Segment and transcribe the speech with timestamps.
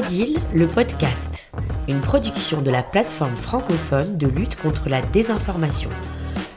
[0.00, 1.50] Odile, le podcast,
[1.86, 5.90] une production de la plateforme francophone de lutte contre la désinformation,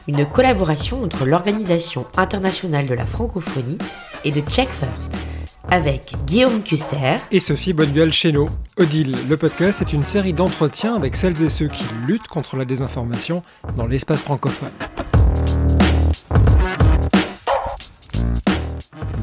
[0.08, 3.76] une collaboration entre l'Organisation internationale de la francophonie
[4.24, 5.18] et de Check First,
[5.70, 7.16] avec Guillaume Custer.
[7.32, 8.46] Et Sophie bonnevielle chéneau
[8.78, 12.64] Odile, le podcast est une série d'entretiens avec celles et ceux qui luttent contre la
[12.64, 13.42] désinformation
[13.76, 14.72] dans l'espace francophone.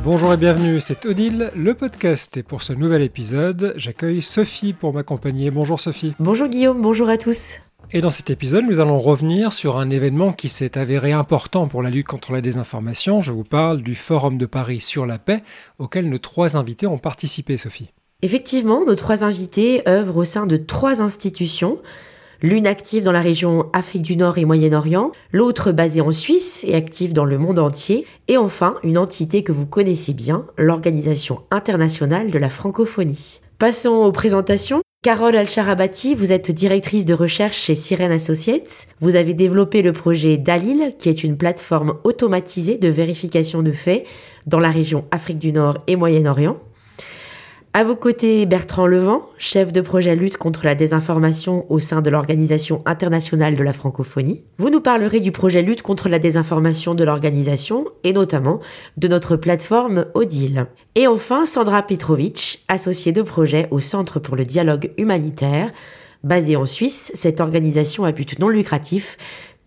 [0.04, 2.36] Bonjour et bienvenue, c'est Odile, le podcast.
[2.36, 5.52] Et pour ce nouvel épisode, j'accueille Sophie pour m'accompagner.
[5.52, 6.16] Bonjour Sophie.
[6.18, 7.58] Bonjour Guillaume, bonjour à tous.
[7.92, 11.84] Et dans cet épisode, nous allons revenir sur un événement qui s'est avéré important pour
[11.84, 13.22] la lutte contre la désinformation.
[13.22, 15.44] Je vous parle du Forum de Paris sur la paix,
[15.78, 17.92] auquel nos trois invités ont participé, Sophie.
[18.24, 21.78] Effectivement, nos trois invités œuvrent au sein de trois institutions
[22.42, 26.76] l'une active dans la région Afrique du Nord et Moyen-Orient, l'autre basée en Suisse et
[26.76, 32.32] active dans le monde entier, et enfin une entité que vous connaissez bien, l'Organisation internationale
[32.32, 33.42] de la francophonie.
[33.60, 34.82] Passons aux présentations.
[35.04, 38.88] Carole Al-Sharabati, vous êtes directrice de recherche chez Sirène Associates.
[39.00, 44.06] Vous avez développé le projet Dalil, qui est une plateforme automatisée de vérification de faits
[44.46, 46.58] dans la région Afrique du Nord et Moyen-Orient.
[47.74, 52.10] À vos côtés, Bertrand Levent, chef de projet lutte contre la désinformation au sein de
[52.10, 54.44] l'Organisation internationale de la francophonie.
[54.58, 58.60] Vous nous parlerez du projet lutte contre la désinformation de l'organisation et notamment
[58.98, 60.66] de notre plateforme Odile.
[60.96, 65.72] Et enfin, Sandra Petrovic, associée de projet au Centre pour le dialogue humanitaire.
[66.26, 69.18] Basée en Suisse, cette organisation à but non lucratif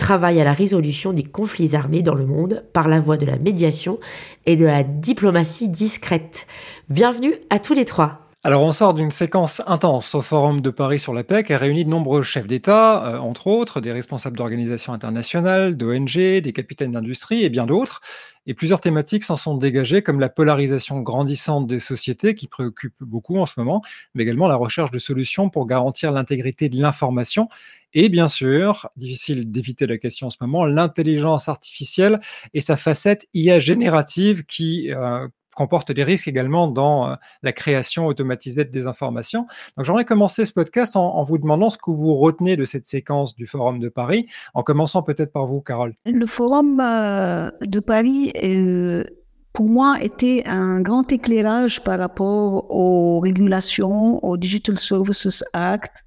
[0.04, 3.38] travaille à la résolution des conflits armés dans le monde par la voie de la
[3.38, 3.98] médiation
[4.44, 6.46] et de la diplomatie discrète.
[6.90, 8.23] Bienvenue à tous les trois.
[8.46, 11.58] Alors on sort d'une séquence intense au Forum de Paris sur la paix qui a
[11.58, 16.90] réuni de nombreux chefs d'État, euh, entre autres des responsables d'organisations internationales, d'ONG, des capitaines
[16.90, 18.02] d'industrie et bien d'autres.
[18.46, 23.38] Et plusieurs thématiques s'en sont dégagées, comme la polarisation grandissante des sociétés qui préoccupe beaucoup
[23.38, 23.80] en ce moment,
[24.14, 27.48] mais également la recherche de solutions pour garantir l'intégrité de l'information.
[27.94, 32.20] Et bien sûr, difficile d'éviter la question en ce moment, l'intelligence artificielle
[32.52, 38.06] et sa facette IA générative qui euh, comporte des risques également dans euh, la création
[38.06, 39.46] automatisée des informations.
[39.76, 43.34] Donc j'aimerais commencer ce podcast en, vous demandant ce que vous retenez de cette séquence
[43.34, 45.94] du Forum de Paris, en commençant peut-être par vous, Carole.
[46.04, 49.04] Le Forum euh, de Paris, euh,
[49.52, 56.04] pour moi, était un grand éclairage par rapport aux régulations, au Digital Services Act,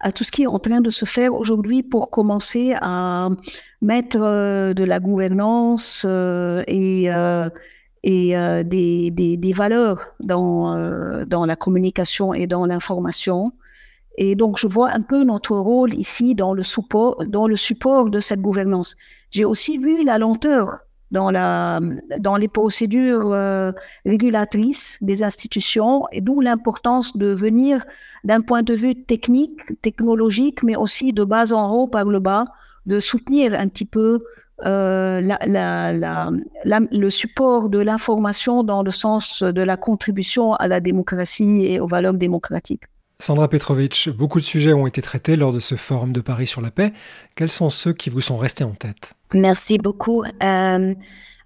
[0.00, 3.28] à tout ce qui est en train de se faire aujourd'hui pour commencer à
[3.82, 4.18] mettre
[4.72, 6.06] de la gouvernance
[6.66, 7.10] et
[8.02, 13.52] et euh, des, des, des, valeurs dans, euh, dans la communication et dans l'information.
[14.16, 18.10] Et donc, je vois un peu notre rôle ici dans le support, dans le support
[18.10, 18.96] de cette gouvernance.
[19.30, 20.80] J'ai aussi vu la lenteur
[21.10, 21.80] dans, la,
[22.18, 23.72] dans les procédures euh,
[24.04, 27.84] régulatrices des institutions et d'où l'importance de venir
[28.24, 32.44] d'un point de vue technique, technologique, mais aussi de bas en haut par le bas,
[32.86, 34.20] de soutenir un petit peu
[34.66, 35.20] euh,
[36.64, 41.86] le support de l'information dans le sens de la contribution à la démocratie et aux
[41.86, 42.82] valeurs démocratiques.
[43.18, 46.62] Sandra Petrovic, beaucoup de sujets ont été traités lors de ce forum de Paris sur
[46.62, 46.92] la paix.
[47.34, 49.12] Quels sont ceux qui vous sont restés en tête?
[49.34, 50.24] Merci beaucoup.
[50.42, 50.94] Euh,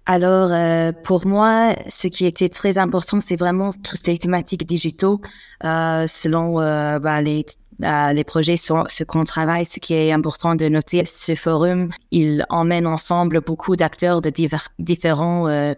[0.05, 5.19] alors, euh, pour moi, ce qui était très important, c'est vraiment toutes les thématiques digitaux,
[5.61, 6.55] selon
[6.99, 7.45] bah, les
[7.83, 11.89] euh, les projets sur ce qu'on travaille, ce qui est important de noter, ce forum,
[12.11, 15.73] il emmène ensemble beaucoup d'acteurs de divers, différents euh,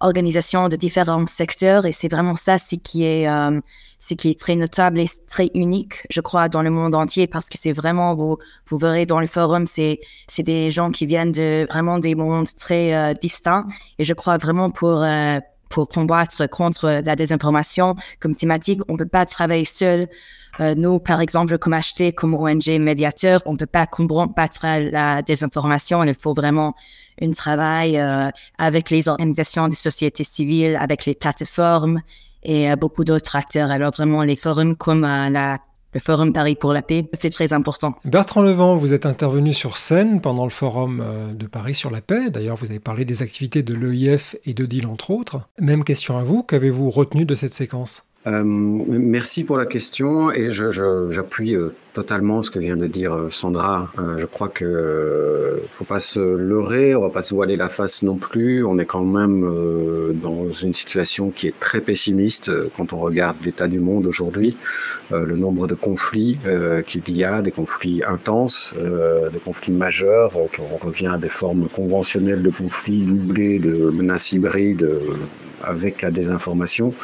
[0.00, 3.60] organisations de différents secteurs et c'est vraiment ça ce qui est euh,
[3.98, 7.48] ce qui est très notable et très unique je crois dans le monde entier parce
[7.48, 8.38] que c'est vraiment vous
[8.68, 9.98] vous verrez dans le forum c'est
[10.28, 13.66] c'est des gens qui viennent de vraiment des mondes très euh, distincts
[13.98, 15.04] et je crois vraiment pour
[15.68, 20.08] pour combattre contre la désinformation comme thématique on peut pas travailler seul
[20.60, 25.22] euh, nous, par exemple, comme acheter comme ONG médiateur, on ne peut pas combattre la
[25.22, 26.02] désinformation.
[26.04, 26.74] Il faut vraiment
[27.20, 32.00] un travail euh, avec les organisations de société civile, avec les plateformes
[32.42, 33.70] et euh, beaucoup d'autres acteurs.
[33.70, 35.06] Alors vraiment, les forums comme
[35.94, 37.94] le Forum Paris pour la paix, c'est très important.
[38.04, 41.02] Bertrand Levent, vous êtes intervenu sur scène pendant le Forum
[41.34, 42.28] de Paris sur la paix.
[42.30, 45.40] D'ailleurs, vous avez parlé des activités de l'EIF et de DIL, entre autres.
[45.58, 48.07] Même question à vous, qu'avez-vous retenu de cette séquence?
[48.28, 53.30] Euh, merci pour la question et j'appuie euh, totalement ce que vient de dire euh,
[53.30, 53.90] Sandra.
[54.18, 58.16] je crois que faut pas se leurrer, on va pas se voiler la face non
[58.16, 58.64] plus.
[58.64, 63.66] On est quand même dans une situation qui est très pessimiste quand on regarde l'état
[63.66, 64.56] du monde aujourd'hui,
[65.10, 66.38] le nombre de conflits
[66.86, 68.74] qu'il y a, des conflits intenses,
[69.32, 70.32] des conflits majeurs.
[70.36, 74.88] on revient à des formes conventionnelles de conflits doublés de menaces hybrides
[75.62, 76.94] avec la désinformation.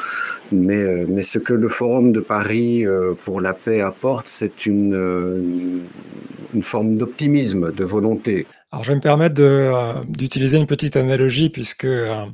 [0.52, 2.84] Mais, mais ce que le Forum de Paris
[3.24, 5.82] pour la paix apporte, c'est une,
[6.54, 8.46] une forme d'optimisme, de volonté.
[8.74, 12.26] Alors, je vais me permettre euh, d'utiliser une petite analogie puisque euh,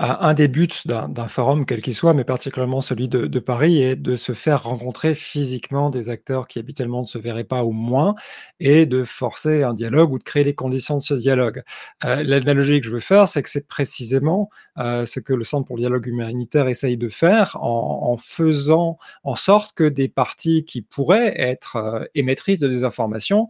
[0.00, 4.16] un des buts d'un forum, quel qu'il soit, mais particulièrement celui de, Paris, est de
[4.16, 8.16] se faire rencontrer physiquement des acteurs qui habituellement ne se verraient pas ou moins
[8.58, 11.62] et de forcer un dialogue ou de créer les conditions de ce dialogue.
[12.04, 15.76] Euh, l'analogie que je veux faire, c'est que c'est précisément ce que le Centre pour
[15.76, 21.40] le dialogue humanitaire essaye de faire en, faisant en sorte que des parties qui pourraient
[21.40, 23.48] être émettrices de désinformation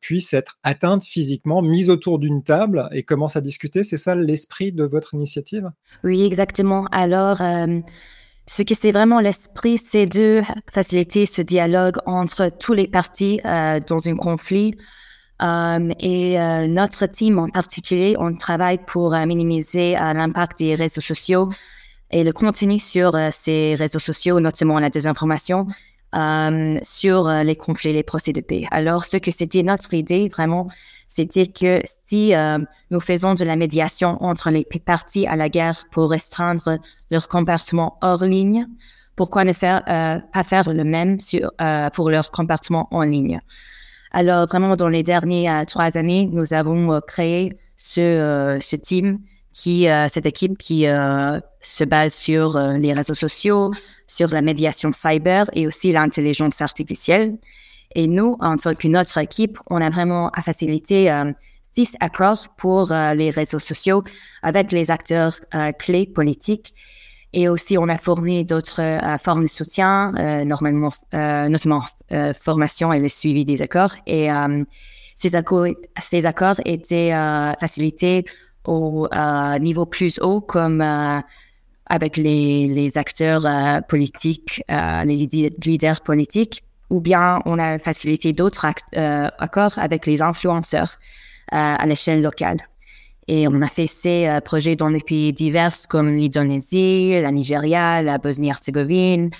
[0.00, 3.84] puissent être atteintes physiquement mise autour d'une table et commence à discuter.
[3.84, 5.70] C'est ça l'esprit de votre initiative?
[6.04, 6.86] Oui, exactement.
[6.92, 7.80] Alors, euh,
[8.46, 13.80] ce que c'est vraiment l'esprit, c'est de faciliter ce dialogue entre tous les parties euh,
[13.86, 14.74] dans un conflit.
[15.42, 16.38] Euh, et
[16.68, 21.48] notre team en particulier, on travaille pour minimiser l'impact des réseaux sociaux
[22.12, 25.66] et le contenu sur ces réseaux sociaux, notamment la désinformation,
[26.82, 28.64] sur les conflits, les procès de paix.
[28.70, 30.68] Alors, ce que c'était notre idée, vraiment,
[31.14, 32.58] c'était que si euh,
[32.90, 36.78] nous faisons de la médiation entre les parties à la guerre pour restreindre
[37.10, 38.66] leur comportement hors ligne,
[39.14, 43.38] pourquoi ne faire, euh, pas faire le même sur, euh, pour leur comportement en ligne?
[44.10, 49.20] Alors vraiment, dans les dernières trois années, nous avons créé ce, ce team
[49.52, 50.86] qui, cette équipe qui
[51.62, 53.72] se base sur les réseaux sociaux,
[54.06, 57.38] sur la médiation cyber et aussi l'intelligence artificielle.
[57.94, 62.48] Et nous, en tant qu'une autre équipe, on a vraiment à faciliter euh, six accords
[62.56, 64.02] pour euh, les réseaux sociaux
[64.42, 66.74] avec les acteurs euh, clés politiques.
[67.32, 68.80] Et aussi, on a fourni d'autres
[69.20, 70.12] formes de soutien,
[70.44, 71.82] normalement, notamment
[72.32, 73.96] formation et le suivi des accords.
[74.06, 74.28] Et
[75.16, 75.30] ces
[76.00, 77.10] ces accords étaient
[77.58, 78.24] facilités
[78.64, 79.08] au
[79.58, 80.80] niveau plus haut, comme
[81.86, 83.46] avec les, les acteurs
[83.86, 85.28] politiques, les
[85.64, 88.66] leaders politiques ou bien on a facilité d'autres
[88.96, 90.96] euh, accords avec les influenceurs
[91.52, 92.58] euh, à l'échelle locale.
[93.26, 98.02] Et on a fait ces euh, projets dans des pays divers comme l'Indonésie, la Nigeria,
[98.02, 99.30] la Bosnie-Herzégovine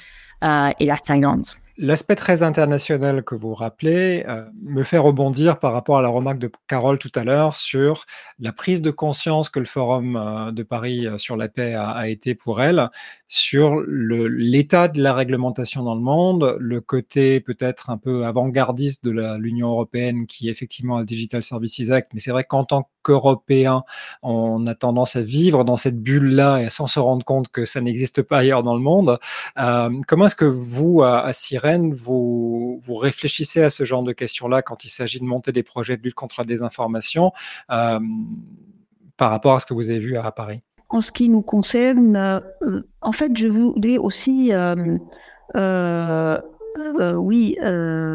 [0.43, 1.46] et la Thaïlande.
[1.76, 6.38] L'aspect très international que vous rappelez euh, me fait rebondir par rapport à la remarque
[6.38, 8.06] de Carole tout à l'heure sur
[8.38, 12.09] la prise de conscience que le Forum euh, de Paris euh, sur la paix a,
[12.09, 12.91] été pour elle,
[13.26, 19.37] sur l'état de la réglementation dans le monde, le côté peut-être un peu avant-gardiste de
[19.37, 23.85] l'Union européenne qui effectivement a Digital Services Act, mais c'est vrai qu'en tant qu'Européen,
[24.23, 27.81] on a tendance à vivre dans cette bulle-là et sans se rendre compte que ça
[27.81, 29.19] n'existe pas ailleurs dans le monde.
[30.09, 31.33] comment est-ce que vous, à, à
[31.93, 35.97] vous, vous réfléchissez à ce genre de questions-là quand il s'agit de monter des projets
[35.97, 37.33] de lutte contre la désinformation
[37.71, 38.01] euh,
[39.17, 40.62] par rapport à ce que vous avez vu à Paris?
[40.89, 44.99] En ce qui nous concerne, euh, en fait, je voulais aussi, euh,
[47.15, 47.56] oui,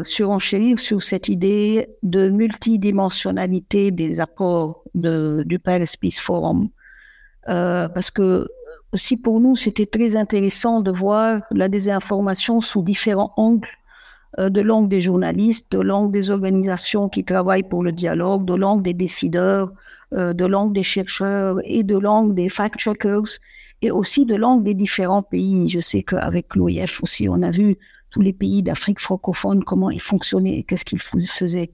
[0.02, 6.68] surenchérir sur cette idée de multidimensionnalité des apports de, du Paris Peace Forum.
[7.46, 8.46] parce que
[8.92, 13.68] aussi pour nous, c'était très intéressant de voir la désinformation sous différents angles,
[14.38, 18.54] euh, de l'angle des journalistes, de l'angle des organisations qui travaillent pour le dialogue, de
[18.54, 19.72] l'angle des décideurs,
[20.12, 23.38] euh, de l'angle des chercheurs et de l'angle des fact-checkers
[23.82, 25.68] et aussi de l'angle des différents pays.
[25.68, 27.76] Je sais qu'avec l'OIF aussi, on a vu
[28.10, 31.70] tous les pays d'Afrique francophone, comment ils fonctionnaient et qu'est-ce qu'ils faisaient.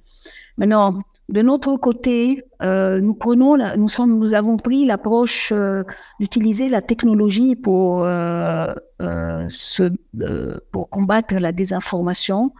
[0.58, 5.82] Maintenant, de notre côté, euh, nous prenons, nous, sommes, nous avons pris l'approche euh,
[6.18, 12.52] d'utiliser la technologie pour euh, euh se, euh, pour combattre la désinformation.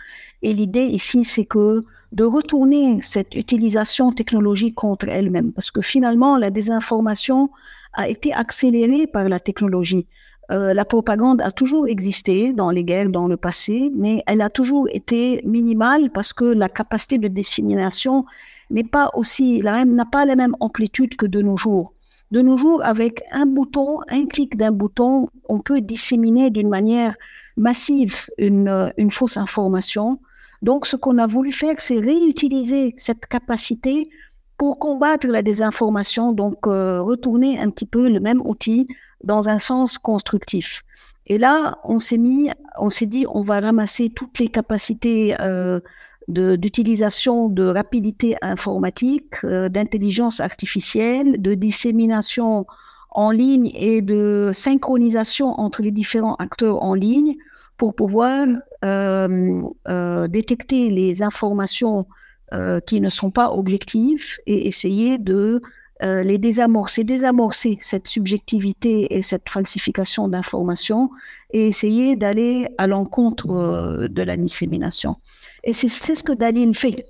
[0.43, 6.37] Et l'idée ici, c'est que de retourner cette utilisation technologique contre elle-même, parce que finalement,
[6.37, 7.51] la désinformation
[7.95, 10.07] a été accélérée par la technologie.
[10.53, 14.51] Euh, la propagande a toujours existé dans les guerres dans le passé, mais elle a
[14.51, 18.25] toujours été minimale parce que la capacité de dissémination
[18.71, 21.93] n'est pas aussi n'a pas la même amplitude que de nos jours.
[22.33, 27.15] De nos jours, avec un bouton, un clic d'un bouton, on peut disséminer d'une manière
[27.57, 30.19] massive une, euh, une fausse information.
[30.63, 34.11] Donc, ce qu'on a voulu faire, c'est réutiliser cette capacité
[34.59, 38.87] pour combattre la désinformation, donc euh, retourner un petit peu le même outil
[39.23, 40.83] dans un sens constructif.
[41.27, 45.81] Et là, on s'est mis, on s'est dit, on va ramasser toutes les capacités euh,
[46.29, 52.67] d'utilisation de, rapidité informatique, euh, d'intelligence artificielle, de dissémination
[53.11, 57.37] en ligne et de synchronisation entre les différents acteurs en ligne
[57.79, 58.47] pour pouvoir
[58.85, 62.07] euh, euh, détecter les informations
[62.53, 65.61] euh, qui ne sont pas objectives et essayer de
[66.03, 71.09] euh, les désamorcer, désamorcer cette subjectivité et cette falsification d'informations
[71.53, 75.17] et essayer d'aller à l'encontre euh, de la dissémination.
[75.65, 77.07] Et c'est ce que Dalil fait.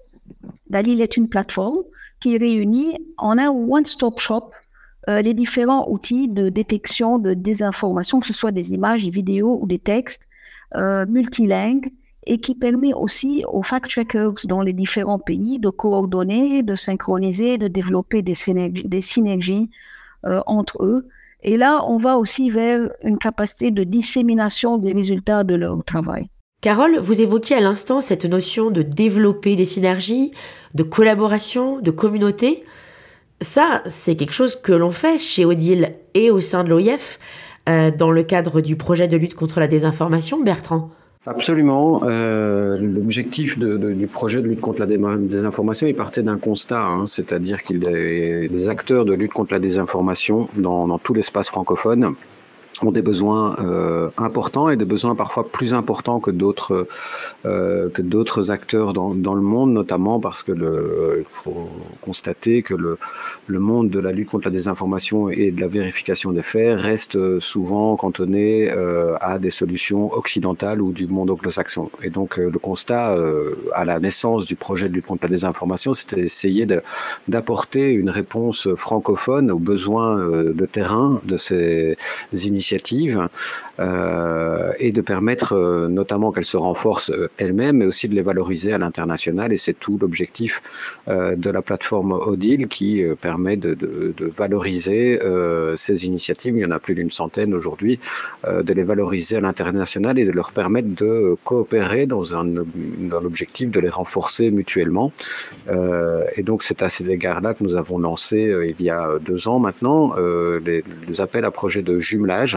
[0.70, 1.78] Dalil est une plateforme
[2.20, 4.50] qui réunit en un one-stop shop
[5.08, 9.58] euh, les différents outils de détection de désinformation, que ce soit des images, des vidéos
[9.60, 10.28] ou des textes
[11.08, 11.92] multilingues
[12.26, 17.68] et qui permet aussi aux fact-checkers dans les différents pays de coordonner, de synchroniser, de
[17.68, 19.70] développer des synergies,
[20.26, 21.06] euh, entre eux.
[21.42, 26.28] Et là, on va aussi vers une capacité de dissémination des résultats de leur travail.
[26.62, 30.32] Carole, vous évoquiez à l'instant cette notion de développer des synergies,
[30.74, 32.64] de collaboration, de communauté.
[33.40, 37.20] Ça, c'est quelque chose que l'on fait chez Odile et au sein de l'OIF
[37.68, 40.90] euh, dans le cadre du projet de lutte contre la désinformation, Bertrand.
[41.26, 42.02] Absolument.
[42.04, 44.86] Euh, L'objectif du projet de lutte contre la
[45.18, 49.52] désinformation, il partait d'un constat, hein, c'est-à-dire qu'il y a des acteurs de lutte contre
[49.52, 52.14] la désinformation dans, dans tout l'espace francophone
[52.82, 56.86] ont des besoins euh, importants et des besoins parfois plus importants que d'autres
[57.44, 61.68] euh, que d'autres acteurs dans, le monde, notamment parce que il faut
[62.00, 62.98] constater que le,
[63.46, 67.38] le monde de la lutte contre la désinformation et de la vérification des faits reste
[67.38, 71.90] souvent cantonné euh, à des solutions occidentales ou du monde anglo-saxon.
[72.02, 75.30] Et donc euh, le constat euh, à la naissance du projet de lutte contre la
[75.30, 76.66] désinformation, c'était d'essayer
[77.28, 81.96] d'apporter une réponse francophone aux besoins euh, de terrain de ces
[82.32, 82.65] initiatives
[83.78, 88.22] euh, et de permettre euh, notamment qu'elles se renforcent euh, elles-mêmes, mais aussi de les
[88.22, 89.52] valoriser à l'international.
[89.52, 90.62] Et c'est tout l'objectif
[91.06, 93.76] de la plateforme Odile qui permet de,
[94.36, 95.18] valoriser
[95.76, 96.56] ces initiatives.
[96.56, 97.98] Il y en a plus d'une centaine aujourd'hui,
[98.46, 103.70] de les valoriser à l'international et de leur permettre de coopérer dans un dans l'objectif
[103.70, 105.12] de les renforcer mutuellement.
[106.36, 109.58] et donc c'est à ces égards-là que nous avons lancé il y a deux ans
[109.58, 112.55] maintenant les appels à projets de jumelage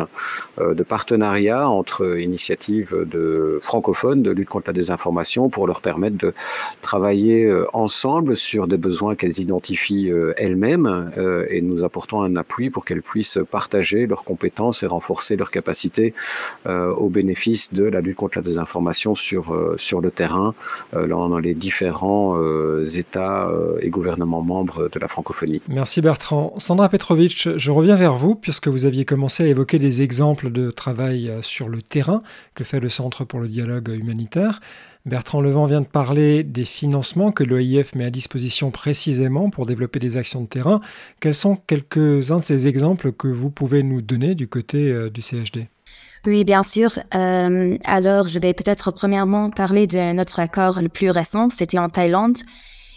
[0.59, 6.17] euh, de partenariat entre initiatives de francophones de lutte contre la désinformation pour leur permettre
[6.17, 6.33] de
[6.81, 11.11] travailler euh, ensemble sur des besoins qu'elles identifient euh, elles-mêmes
[11.49, 16.13] et nous apportons un appui pour qu'elles puissent partager leurs compétences et renforcer leurs capacités
[16.65, 20.53] au bénéfice de la lutte contre la désinformation sur, sur le terrain
[20.93, 22.37] dans les différents
[22.83, 23.49] États
[23.81, 25.61] et gouvernements membres de la francophonie.
[25.67, 26.53] Merci Bertrand.
[26.57, 30.71] Sandra Petrovic, je reviens vers vous puisque vous aviez commencé à évoquer des exemples de
[30.71, 32.23] travail euh, sur le terrain
[32.55, 34.59] que fait le Centre pour le dialogue humanitaire.
[35.05, 39.99] Bertrand Levent vient de parler des financements que l'OIF met à disposition précisément pour développer
[39.99, 40.81] des actions de terrain.
[41.19, 45.21] Quels sont quelques-uns de ces exemples que vous pouvez nous donner du côté euh, du
[45.21, 45.67] CHD
[46.25, 46.91] oui, bien sûr.
[47.15, 51.49] Euh, alors, je vais peut-être premièrement parler de notre accord le plus récent.
[51.49, 52.37] C'était en Thaïlande.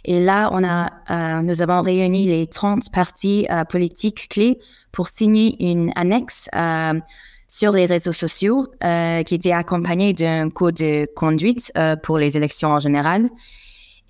[0.04, 4.58] Et là, on a, euh, nous avons réuni les 30 partis euh, politiques clés
[4.90, 7.00] pour signer une annexe euh,
[7.48, 12.36] sur les réseaux sociaux euh, qui était accompagnée d'un code de conduite euh, pour les
[12.36, 13.30] élections en général.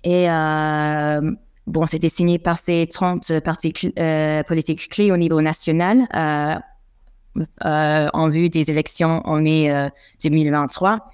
[0.05, 0.27] Et
[1.65, 3.71] bon, c'était signé par ces 30 partis
[4.45, 6.09] politiques clés au niveau national
[7.63, 9.73] en vue des élections en mai
[10.21, 11.07] 2023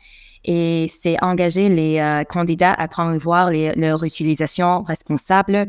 [0.52, 5.68] et c'est engager les euh, candidats à promouvoir les, leur utilisation responsable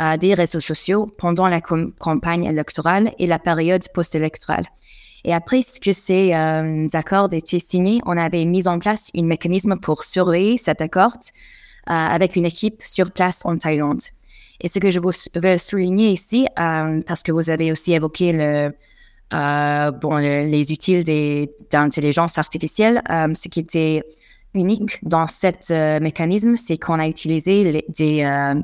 [0.00, 4.64] euh, des réseaux sociaux pendant la campagne électorale et la période post-électorale.
[5.24, 9.76] Et après que ces euh, accords étaient signés, on avait mis en place un mécanisme
[9.78, 11.18] pour surveiller cet accord
[11.86, 14.02] avec une équipe sur place en Thaïlande.
[14.60, 18.72] Et ce que je veux souligner ici, parce que vous avez aussi évoqué le,
[19.32, 21.04] euh, bon, les utiles
[21.70, 23.02] d'intelligence artificielle.
[23.10, 24.02] Euh, ce qui était
[24.54, 28.54] unique dans cet euh, mécanisme, c'est qu'on a utilisé des, euh,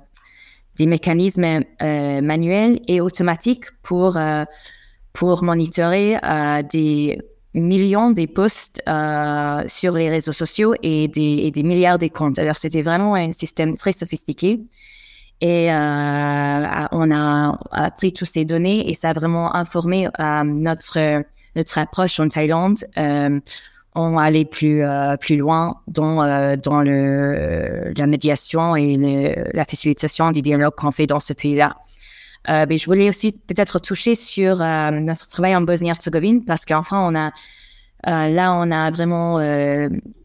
[0.76, 4.18] des mécanismes manuels et automatiques pour,
[5.12, 6.16] pour monitorer
[6.70, 7.18] des
[7.54, 8.80] millions de posts
[9.66, 12.38] sur les réseaux sociaux et des, et des milliards de comptes.
[12.38, 14.60] Alors, c'était vraiment un système très sophistiqué.
[15.40, 21.22] Et euh, on a pris toutes ces données et ça a vraiment informé euh, notre
[21.54, 22.78] notre approche en Thaïlande.
[22.96, 23.40] Euh,
[23.94, 29.64] on allait plus euh, plus loin dans euh, dans le la médiation et le, la
[29.64, 31.76] facilitation des dialogues qu'on fait dans ce pays-là.
[32.48, 37.14] Euh, mais je voulais aussi peut-être toucher sur notre travail en Bosnie-Herzégovine parce qu'enfin on
[37.16, 37.30] a
[38.04, 39.38] là on a vraiment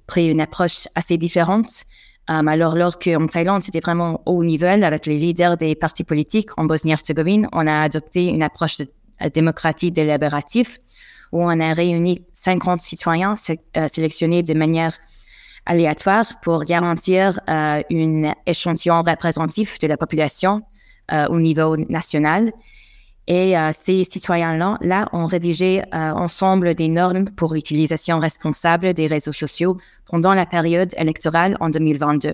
[0.06, 1.86] pris une approche assez différente
[2.30, 6.50] Um, alors, lorsque en Thaïlande, c'était vraiment haut niveau avec les leaders des partis politiques
[6.58, 8.88] en Bosnie-Herzégovine, on a adopté une approche de,
[9.22, 10.78] euh, démocratique délibérative
[11.34, 14.98] où on a réuni 50 citoyens euh, sélectionnés de manière
[15.66, 17.40] aléatoire pour garantir
[17.90, 20.62] une échantillon représentatif de la population
[21.30, 22.52] au niveau national.
[23.28, 29.78] Et ces citoyens-là là, ont rédigé ensemble des normes pour l'utilisation responsable des réseaux sociaux
[30.06, 32.34] pendant la période électorale en 2022.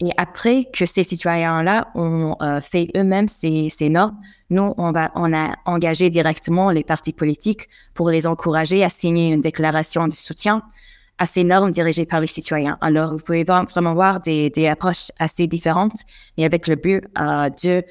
[0.00, 4.18] Et après que ces citoyens-là ont euh, fait eux-mêmes ces, ces, normes,
[4.50, 9.32] nous, on, va, on a engagé directement les partis politiques pour les encourager à signer
[9.32, 10.62] une déclaration de soutien
[11.18, 12.76] à ces normes dirigées par les citoyens.
[12.82, 16.00] Alors, vous pouvez vraiment voir des, des approches assez différentes,
[16.36, 17.82] mais avec le but euh, de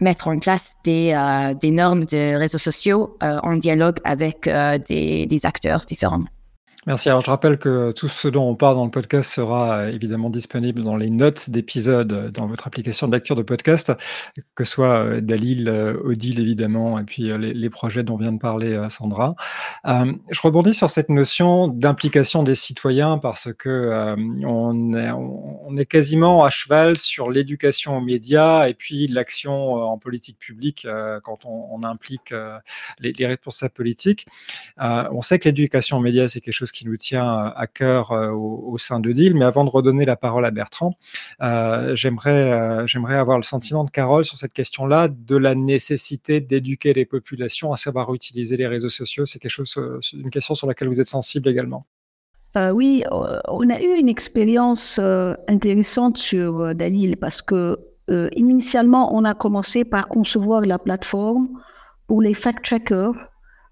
[0.00, 4.48] mettre en place des, euh, des normes de réseaux sociaux en dialogue avec
[4.88, 6.22] des, des acteurs différents.
[6.86, 7.08] Merci.
[7.08, 10.30] Alors, je rappelle que tout ce dont on parle dans le podcast sera euh, évidemment
[10.30, 13.92] disponible dans les notes d'épisode euh, dans votre application de de podcast,
[14.54, 15.68] que ce soit euh, Dalil,
[16.04, 19.34] Odile évidemment, et puis les, projets dont vient de parler Sandra.
[19.84, 24.14] je rebondis sur cette notion d'implication des citoyens parce que
[24.46, 30.38] est, on, est, quasiment à cheval sur l'éducation aux médias et puis l'action en politique
[30.38, 30.86] publique
[31.22, 32.34] quand on, implique
[32.98, 34.26] les, les, responsables politiques.
[34.78, 38.12] on sait que l'éducation aux médias, c'est quelque chose qui nous tient euh, à cœur
[38.12, 39.34] euh, au, sein de DIL.
[39.34, 40.94] Mais avant de redonner la parole à Bertrand,
[41.42, 46.92] euh, j'aimerais j'aimerais avoir le sentiment de Carole sur cette question-là de la nécessité d'éduquer
[46.92, 49.26] les populations à savoir utiliser les réseaux sociaux.
[49.26, 49.76] C'est quelque chose,
[50.12, 51.86] une question sur laquelle vous êtes sensible également.
[52.74, 54.98] Oui, on a eu une expérience
[55.48, 57.78] intéressante sur Dalil parce que
[58.34, 61.48] initialement, on a commencé par concevoir la plateforme
[62.06, 63.14] pour les fact-checkers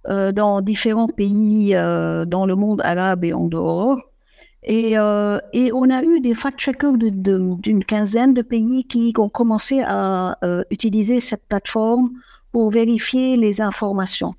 [0.08, 3.98] euh, dans différents pays euh, dans le monde arabe et en dehors.
[4.62, 9.82] Et, euh, et on a eu des fact-checkers d'une quinzaine de pays qui ont commencé
[9.86, 10.38] à
[10.70, 12.10] utiliser cette plateforme
[12.52, 14.34] pour vérifier les informations.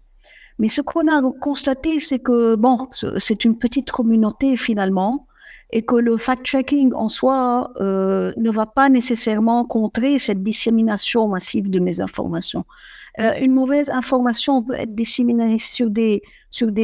[0.59, 5.27] Mais ce qu'on a constaté, c'est que, bon, c'est une petite communauté finalement,
[5.71, 11.69] et que le fact-checking en soi euh, ne va pas nécessairement contrer cette dissémination massive
[11.69, 12.65] de mes informations.
[13.19, 16.21] Euh, une mauvaise information peut être disséminée sur des,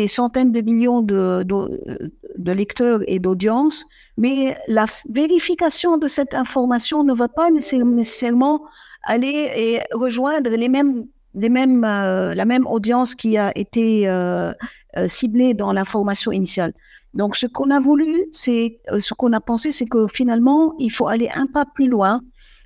[0.08, 3.86] centaines de millions de, de, lecteurs et d'audiences,
[4.18, 8.62] mais la vérification de cette information ne va pas nécessairement
[9.04, 14.54] aller et rejoindre les mêmes, les mêmes, euh, la même audience qui a été euh,
[15.08, 16.74] ciblée dans l'information initiale.
[17.14, 21.08] Donc, ce qu'on a voulu, c'est, ce qu'on a pensé, c'est que finalement, il faut
[21.08, 22.22] aller un pas plus loin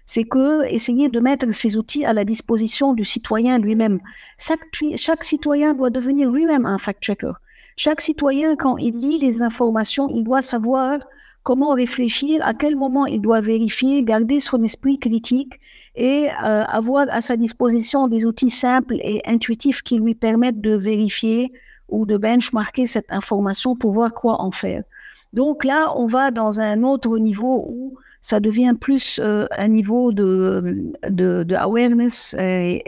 [0.06, 4.00] c'est que essayer de mettre ces outils à la disposition du citoyen lui-même.
[4.38, 4.60] Chaque,
[4.98, 7.34] chaque citoyen doit devenir lui-même un fact-checker.
[7.76, 11.00] Chaque citoyen, quand il lit les informations, il doit savoir
[11.44, 15.60] comment réfléchir, à quel moment il doit vérifier, garder son esprit critique
[15.96, 20.76] et euh, avoir à sa disposition des outils simples et intuitifs qui lui permettent de
[20.76, 21.54] vérifier
[21.90, 24.84] ou de benchmarker cette information pour voir quoi en faire.
[25.34, 30.12] Donc là, on va dans un autre niveau où ça devient plus euh, un niveau
[30.14, 32.36] de, de, de awareness,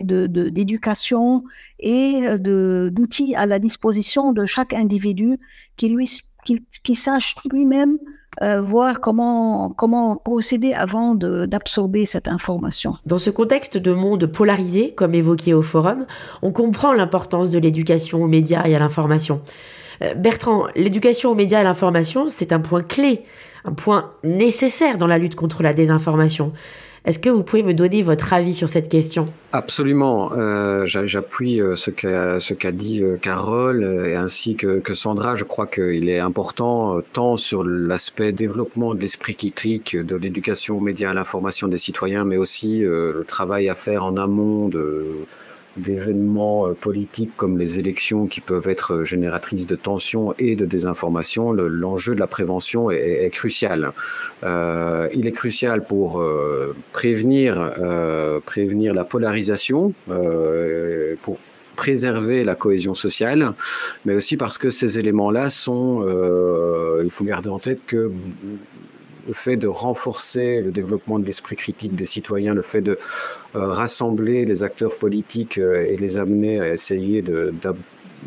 [0.01, 1.43] d'éducation
[1.79, 5.37] et de, d'outils à la disposition de chaque individu
[5.75, 6.09] qui, lui,
[6.45, 7.97] qui, qui sache lui-même
[8.41, 12.95] euh, voir comment, comment procéder avant d'absorber cette information.
[13.05, 16.05] Dans ce contexte de monde polarisé, comme évoqué au forum,
[16.41, 19.41] on comprend l'importance de l'éducation aux médias et à l'information.
[20.03, 23.23] Euh, Bertrand, l'éducation aux médias et à l'information, c'est un point clé
[23.67, 26.53] un point nécessaire dans la lutte contre la désinformation.
[27.07, 29.27] Est-ce que vous pouvez me donner votre avis sur cette question?
[29.53, 30.33] Absolument.
[30.33, 35.37] Euh, J'appuie euh, ce qu'a dit euh, Carole et ainsi que, Sandra.
[35.37, 40.81] Je crois qu'il est important tant sur l'aspect développement de l'esprit critique, de l'éducation aux
[40.81, 44.69] médias, à l'information des citoyens, mais aussi le travail à faire en amont
[45.77, 50.65] d'événements euh, politiques comme les élections qui peuvent être euh, génératrices de tensions et de
[50.65, 53.91] désinformation, l'enjeu de la prévention est, crucial.
[54.43, 56.23] Euh, il est crucial pour
[56.91, 57.73] prévenir,
[58.45, 59.93] prévenir la polarisation,
[61.21, 61.37] pour
[61.75, 63.53] préserver la cohésion sociale,
[64.05, 66.03] mais aussi parce que ces éléments-là sont,
[67.03, 68.11] il faut garder en tête que
[69.27, 72.97] le fait de renforcer le développement de l'esprit critique des citoyens, le fait de
[73.55, 77.23] euh, rassembler les acteurs politiques euh, et les amener à essayer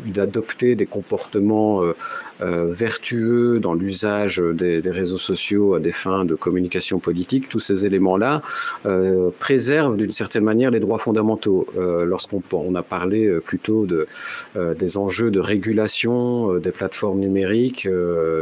[0.05, 1.95] d'adopter des comportements euh,
[2.41, 7.85] vertueux dans l'usage des, des, réseaux sociaux à des fins de communication politique, tous ces
[7.85, 8.41] éléments-là
[8.85, 11.67] euh, préservent d'une certaine manière les droits fondamentaux.
[11.77, 14.07] Euh, Lorsqu'on on a parlé euh, plutôt de,
[14.55, 17.87] euh, des enjeux de régulation des plateformes numériques,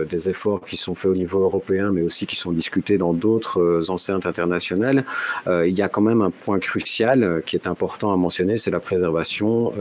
[0.10, 3.90] des efforts qui sont faits au niveau européen, mais aussi qui sont discutés dans d'autres
[3.90, 5.04] enceintes internationales,
[5.48, 8.80] il y a quand même un point crucial qui est important à mentionner, c'est la
[8.80, 9.72] préservation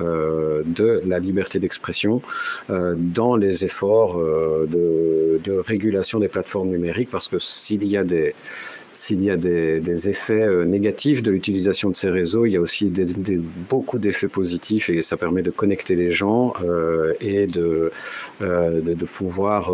[0.64, 2.22] de la liberté d'expression
[2.68, 8.34] dans les efforts euh, de, régulation des plateformes numériques parce que s'il y a des
[8.92, 12.92] s'il y a des, effets négatifs de l'utilisation de ces réseaux, il y a aussi
[13.70, 16.52] beaucoup d'effets positifs et ça permet de connecter les gens
[17.20, 17.92] et de,
[18.40, 19.72] de, pouvoir,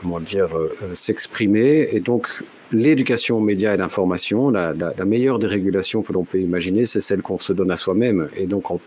[0.00, 0.56] comment dire,
[0.94, 1.90] s'exprimer.
[1.92, 6.86] Et donc, l'éducation aux médias et l'information, la, meilleure des régulations que l'on peut imaginer,
[6.86, 8.28] c'est celle qu'on se donne à soi-même.
[8.36, 8.80] Et donc, en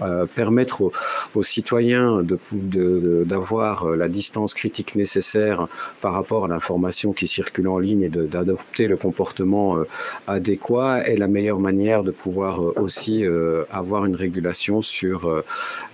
[0.00, 0.90] euh, permettre
[1.34, 5.68] aux, citoyens d'avoir de, euh, la distance critique nécessaire
[6.00, 9.84] par rapport à l'information qui circule en ligne et d'adopter le comportement euh,
[10.26, 13.24] adéquat est la meilleure manière de pouvoir aussi
[13.70, 15.42] avoir une régulation sur,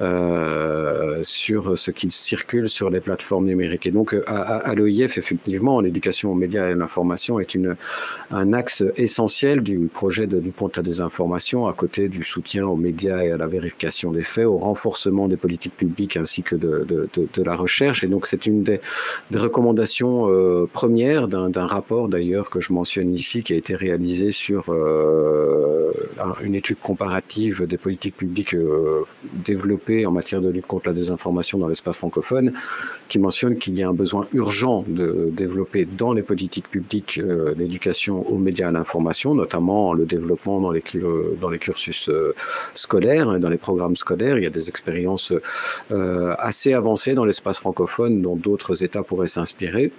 [0.00, 3.86] ce qui circule sur les plateformes numériques.
[3.86, 7.58] Et donc, à, à, l'OIF, effectivement, l'éducation aux médias et à l'information est
[8.30, 12.76] un axe essentiel du projet de lutte contre la désinformation, à côté du soutien aux
[12.76, 16.86] médias et à la vérification des faits, au renforcement des politiques publiques ainsi que de,
[16.88, 18.04] de, la recherche.
[18.04, 18.80] Et donc c'est une des,
[19.34, 24.66] recommandations euh, premières d'un rapport d'ailleurs que je mentionne ici qui a été réalisé sur
[24.68, 25.92] euh,
[26.42, 29.04] une étude comparative des politiques publiques euh,
[29.44, 32.52] développées en matière de lutte contre la désinformation dans l'espace francophone,
[33.08, 37.20] qui mentionne qu'il y a un besoin urgent de développer dans les politiques publiques
[37.56, 40.82] l'éducation aux médias à l'information, notamment le développement dans les,
[41.40, 42.10] dans les cursus
[42.74, 43.77] scolaires, dans les programmes
[44.38, 45.32] Il y a des expériences
[45.90, 49.92] euh, assez avancées dans l'espace francophone dont d'autres États pourraient s'inspirer.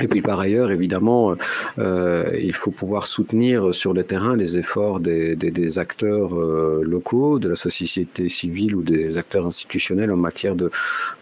[0.00, 1.34] Et puis par ailleurs, évidemment,
[1.78, 6.82] euh, il faut pouvoir soutenir sur le terrain les efforts des, des, des acteurs euh,
[6.84, 10.70] locaux, de la société civile ou des acteurs institutionnels en matière de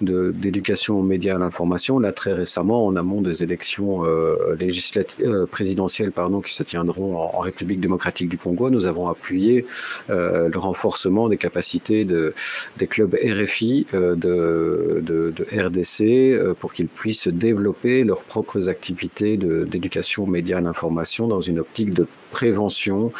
[0.01, 1.99] d'éducation aux médias à l'information.
[1.99, 7.17] Là, très récemment, en amont des élections euh, législatives, euh, présidentielles pardon, qui se tiendront
[7.17, 9.67] en, République démocratique du Congo, nous avons appuyé
[10.11, 12.35] euh, le renforcement des capacités de,
[12.77, 20.25] des clubs RFI de, de, de RDC pour qu'ils puissent développer leurs propres activités d'éducation
[20.25, 23.13] aux médias et à l'information dans une optique de prévention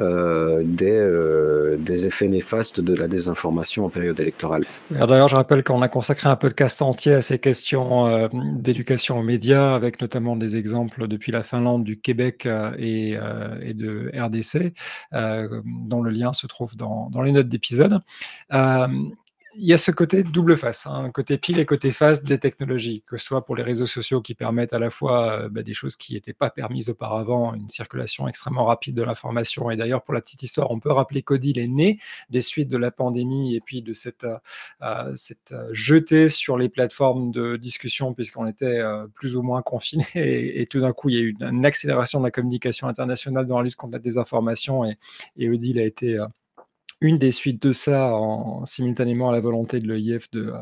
[0.00, 4.64] euh, des, euh, des, effets néfastes de la désinformation en période électorale.
[4.90, 9.22] D'ailleurs, je rappelle qu'on a consacré un podcast entier à ces questions euh, d'éducation aux
[9.22, 13.16] médias, avec notamment des exemples depuis la Finlande, du Québec et,
[13.74, 14.72] de RDC,
[15.12, 18.00] dont le lien se trouve dans les notes d'épisode
[19.56, 23.02] il y a ce côté double face, hein, côté pile et côté face des technologies,
[23.06, 25.74] que ce soit pour les réseaux sociaux qui permettent à la fois euh, bah, des
[25.74, 29.70] choses qui n'étaient pas permises auparavant, une circulation extrêmement rapide de l'information.
[29.70, 31.98] Et d'ailleurs, pour la petite histoire, on peut rappeler qu'Odile est né
[32.30, 34.36] des suites de la pandémie et puis de cette, euh,
[34.82, 38.82] euh cette jetée sur les plateformes de discussion, puisqu'on était
[39.14, 40.04] plus ou moins confinés.
[40.14, 43.58] Et, tout d'un coup, il y a eu une, accélération de la communication internationale dans
[43.58, 44.84] la lutte contre la désinformation.
[45.36, 46.18] Et Odile a été
[47.04, 50.54] une des suites de ça, en, simultanément à la volonté de l'EIF de,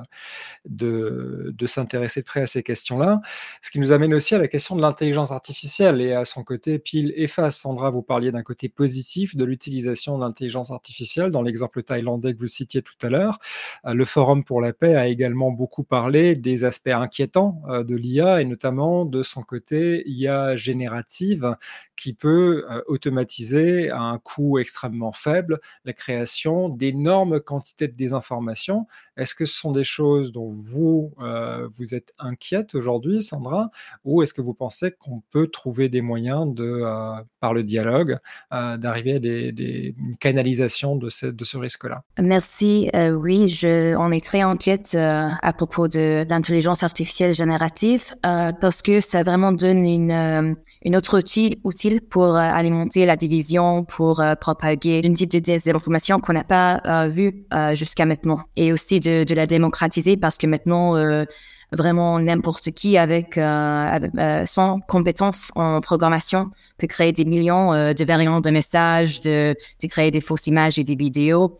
[0.68, 3.20] de, de s'intéresser de près à ces questions-là.
[3.60, 6.80] Ce qui nous amène aussi à la question de l'intelligence artificielle et à son côté
[6.80, 7.58] pile et face.
[7.58, 12.40] Sandra, vous parliez d'un côté positif de l'utilisation de l'intelligence artificielle dans l'exemple thaïlandais que
[12.40, 13.38] vous citiez tout à l'heure.
[13.86, 17.94] Euh, le Forum pour la paix a également beaucoup parlé des aspects inquiétants euh, de
[17.94, 21.56] l'IA et notamment de son côté IA générative
[21.96, 26.31] qui peut euh, automatiser à un coût extrêmement faible la création
[26.68, 28.86] d'énormes quantités de désinformation.
[29.16, 33.70] Est-ce que ce sont des choses dont vous, euh, vous êtes inquiète aujourd'hui, Sandra,
[34.04, 38.18] ou est-ce que vous pensez qu'on peut trouver des moyens, de, euh, par le dialogue,
[38.52, 42.02] euh, d'arriver à une canalisation de ce, risque-là?
[42.18, 42.90] Merci.
[42.94, 43.54] oui,
[43.98, 49.84] on est très inquiète à propos de l'intelligence artificielle générative parce que ça vraiment donne
[49.84, 56.32] une, autre outil, utile pour alimenter la division, pour propager une type de désinformation qu'on
[56.32, 60.96] n'a pas euh, vu euh, jusqu'à maintenant et aussi de, la démocratiser parce que maintenant
[60.96, 61.24] euh,
[61.72, 68.50] vraiment n'importe qui avec, sans compétences en programmation peut créer des millions de variantes de
[68.50, 71.58] messages, de, de, créer des fausses images et des vidéos.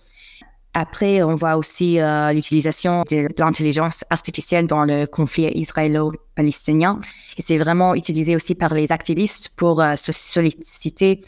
[0.74, 1.98] Après, on voit aussi
[2.34, 7.00] l'utilisation de l'intelligence artificielle dans le conflit israélo-palestinien.
[7.38, 11.22] Et c'est vraiment utilisé aussi par les activistes pour solliciter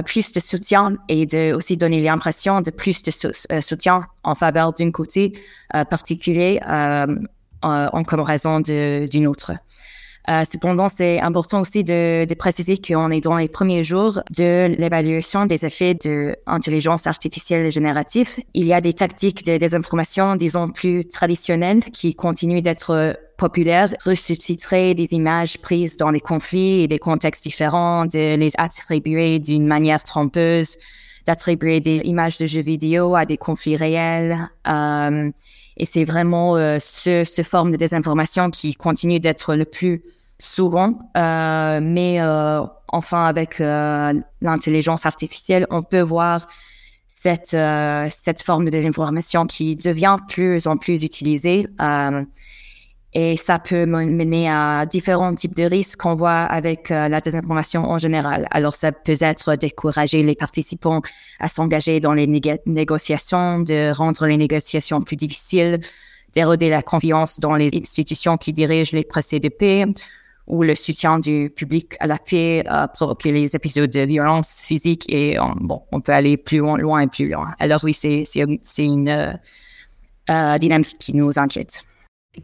[0.00, 3.12] plus de soutien et de aussi donner l'impression de plus de
[3.52, 5.38] euh, soutien en faveur d'un côté
[5.74, 6.60] euh, particulier
[7.62, 9.52] en comparaison d'une autre.
[10.28, 14.72] Euh, cependant, c'est important aussi de, de préciser qu'on est dans les premiers jours de
[14.78, 18.36] l'évaluation des effets de l'intelligence artificielle générative.
[18.54, 24.94] Il y a des tactiques de désinformation, disons, plus traditionnelles qui continuent d'être populaires, ressusciter
[24.94, 30.04] des images prises dans des conflits et des contextes différents, de les attribuer d'une manière
[30.04, 30.76] trompeuse,
[31.26, 34.48] d'attribuer des images de jeux vidéo à des conflits réels.
[34.68, 35.28] Euh,
[35.76, 40.04] et c'est vraiment euh, ce, forme de désinformation qui continue d'être le plus
[40.38, 42.20] souvent, mais
[42.98, 46.46] enfin avec l'intelligence artificielle, on peut voir
[47.08, 47.56] cette
[48.24, 51.68] cette forme de désinformation qui devient plus en plus utilisée.
[53.14, 57.84] Et ça peut mener à différents types de risques qu'on voit avec euh, la désinformation
[57.84, 58.46] en général.
[58.50, 61.02] Alors, ça peut être décourager les participants
[61.38, 62.26] à s'engager dans les
[62.64, 65.80] négociations, de rendre les négociations plus difficiles,
[66.32, 69.84] d'éroder la confiance dans les institutions qui dirigent les procès de paix,
[70.46, 75.36] ou le soutien du public à la paix, provoquer les épisodes de violence physique et
[75.60, 77.52] bon, on peut aller plus loin, loin et plus loin.
[77.58, 78.24] Alors oui, c'est
[78.78, 79.32] une euh,
[80.30, 81.82] euh, dynamique qui nous inquiète.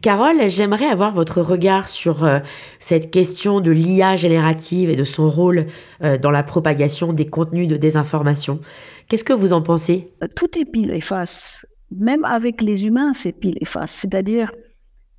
[0.01, 2.39] Carole, j'aimerais avoir votre regard sur euh,
[2.79, 5.65] cette question de l'IA générative et de son rôle
[6.03, 8.59] euh, dans la propagation des contenus de désinformation.
[9.07, 10.13] Qu'est-ce que vous en pensez?
[10.35, 11.65] Tout est pile et face.
[11.89, 13.91] Même avec les humains, c'est pile et face.
[13.91, 14.51] C'est-à-dire,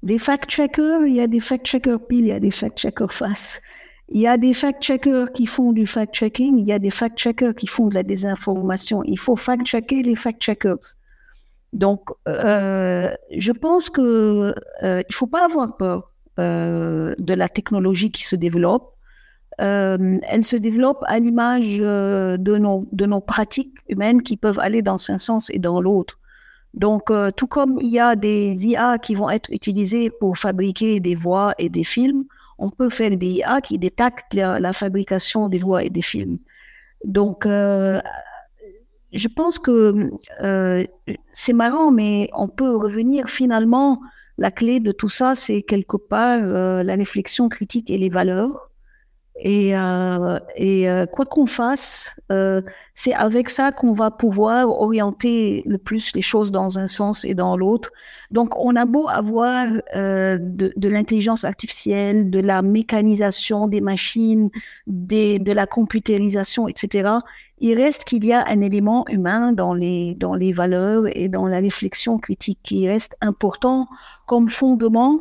[0.04, 3.60] des fact-checkers, il y a des fact-checkers pile, il y a des fact-checkers face.
[4.08, 7.66] Il y a des fact-checkers qui font du fact-checking, il y a des fact-checkers qui
[7.66, 9.02] font de la désinformation.
[9.02, 10.94] Il faut fact-checker les fact-checkers.
[11.72, 18.10] Donc, euh, je pense que euh, il faut pas avoir peur euh, de la technologie
[18.10, 18.94] qui se développe.
[19.60, 24.58] Euh, elle se développe à l'image euh, de nos de nos pratiques humaines qui peuvent
[24.58, 26.18] aller dans un sens et dans l'autre.
[26.74, 31.00] Donc, euh, tout comme il y a des IA qui vont être utilisées pour fabriquer
[31.00, 32.24] des voix et des films,
[32.58, 36.38] on peut faire des IA qui détectent la, la fabrication des voix et des films.
[37.04, 37.46] Donc,
[39.12, 40.10] je pense que
[40.42, 40.84] euh,
[41.32, 44.00] c'est marrant, mais on peut revenir finalement.
[44.38, 48.69] La clé de tout ça, c'est quelque part euh, la réflexion critique et les valeurs.
[49.42, 52.60] Et, euh, et euh, quoi qu'on fasse, euh,
[52.92, 57.34] c'est avec ça qu'on va pouvoir orienter le plus les choses dans un sens et
[57.34, 57.90] dans l'autre.
[58.30, 64.50] Donc, on a beau avoir euh, de, de l'intelligence artificielle, de la mécanisation des machines,
[64.86, 67.10] des, de la computérisation, etc.
[67.60, 71.46] Il reste qu'il y a un élément humain dans les, dans les valeurs et dans
[71.46, 73.88] la réflexion critique qui reste important
[74.26, 75.18] comme fondement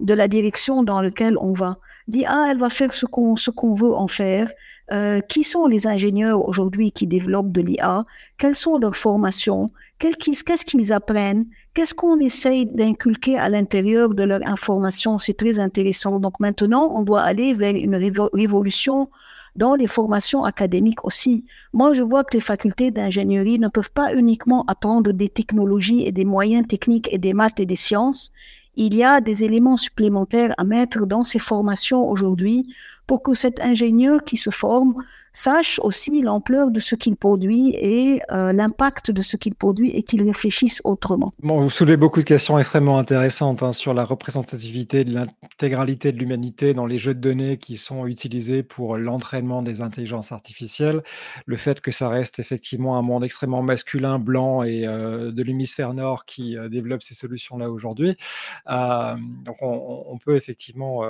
[0.00, 3.94] de la direction dans laquelle on va dit ah elle va faire ce qu'on veut
[3.94, 4.48] en faire.
[4.92, 8.02] Euh, qui sont les ingénieurs aujourd'hui qui développent de l'IA
[8.36, 9.68] Quelles sont leurs formations?
[9.98, 11.46] Qu'est-ce qu'ils apprennent?
[11.72, 16.18] Qu'est-ce qu'on essaye d'inculquer à l'intérieur de leur information C'est très intéressant.
[16.18, 19.08] Donc maintenant, on doit aller vers une révolution
[19.54, 21.44] dans les formations académiques aussi.
[21.72, 26.12] Moi, je vois que les facultés d'ingénierie ne peuvent pas uniquement apprendre des technologies et
[26.12, 28.32] des moyens techniques et des maths et des sciences
[28.74, 32.74] il y a des éléments supplémentaires à mettre dans ces formations aujourd'hui
[33.06, 34.94] pour que cet ingénieur qui se forme
[35.32, 40.02] sache aussi l'ampleur de ce qu'il produit et euh, l'impact de ce qu'il produit et
[40.02, 41.32] qu'il réfléchisse autrement.
[41.42, 46.18] Bon, vous soulevez beaucoup de questions extrêmement intéressantes hein, sur la représentativité de l'intégralité de
[46.18, 51.02] l'humanité dans les jeux de données qui sont utilisés pour l'entraînement des intelligences artificielles,
[51.46, 55.94] le fait que ça reste effectivement un monde extrêmement masculin, blanc et euh, de l'hémisphère
[55.94, 58.16] nord qui euh, développe ces solutions-là aujourd'hui.
[58.66, 61.02] Donc on, peut effectivement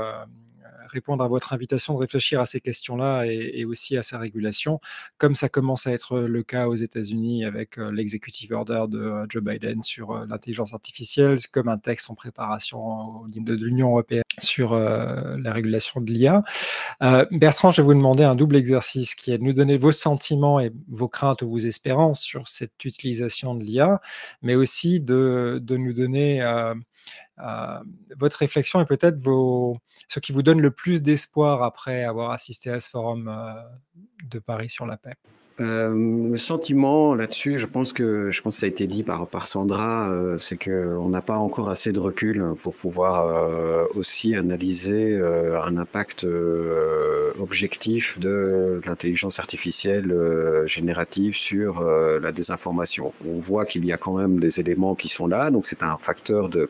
[0.89, 4.81] répondre à votre invitation de réfléchir à ces questions-là et, aussi à sa régulation,
[5.19, 9.27] comme ça commence à être le cas aux États-Unis avec euh, l'executive order de euh,
[9.29, 14.73] Joe Biden sur euh, l'intelligence artificielle, comme un texte en préparation de l'Union européenne sur
[14.73, 16.43] euh, la régulation de l'IA.
[17.03, 19.93] Euh, Bertrand, je vais vous demander un double exercice qui est de nous donner vos
[19.93, 24.01] sentiments et vos craintes ou vos espérances sur cette utilisation de l'IA,
[24.41, 26.75] mais aussi de, de nous donner euh,
[28.17, 29.19] votre réflexion et peut-être
[30.09, 33.31] ce qui vous donne le plus d'espoir après avoir assisté à ce forum
[34.31, 35.15] de Paris sur la paix.
[35.63, 40.11] Euh, le sentiment là-dessus, je pense que je pense ça a été dit par Sandra,
[40.11, 45.17] euh, c'est que on n'a pas encore assez de recul pour pouvoir euh, aussi analyser
[45.21, 46.27] un impact
[47.39, 50.15] objectif de l'intelligence artificielle
[50.67, 53.13] générative sur la désinformation.
[53.27, 55.97] On voit qu'il y a quand même des éléments qui sont là, donc c'est un
[55.99, 56.69] facteur de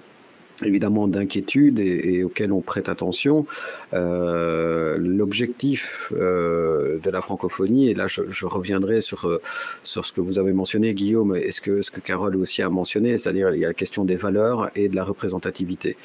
[0.65, 3.47] évidemment d'inquiétude et, et, auquel on prête attention.
[3.93, 9.41] Euh, L'objectif euh, de la francophonie, et là je, je, reviendrai sur,
[9.85, 12.69] sur ce que vous avez mentionné, Guillaume, et ce que, ce que Carole aussi a
[12.69, 15.97] mentionné, c'est-à-dire il y a la question des valeurs et de la représentativité.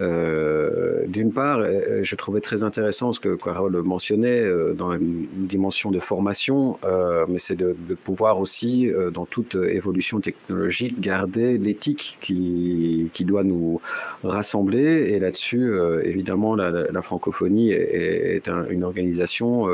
[0.00, 5.26] Euh, D'une part, euh, je trouvais très intéressant ce que Carole mentionnait euh, dans une
[5.34, 11.58] dimension de formation, euh, mais c'est de, de, pouvoir aussi, dans toute évolution technologique, garder
[11.58, 13.80] l'éthique qui, qui doit nous
[14.24, 15.10] rassemblés.
[15.10, 15.72] Et là-dessus,
[16.04, 19.68] évidemment, la, francophonie est, une organisation